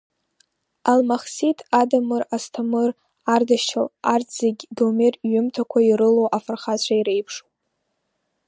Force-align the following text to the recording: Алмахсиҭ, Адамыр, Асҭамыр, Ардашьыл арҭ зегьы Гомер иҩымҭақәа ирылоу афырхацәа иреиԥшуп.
Алмахсиҭ, 0.91 1.57
Адамыр, 1.81 2.23
Асҭамыр, 2.35 2.89
Ардашьыл 3.33 3.87
арҭ 4.13 4.27
зегьы 4.39 4.65
Гомер 4.77 5.13
иҩымҭақәа 5.27 5.79
ирылоу 5.81 6.27
афырхацәа 6.37 6.93
иреиԥшуп. 6.99 7.49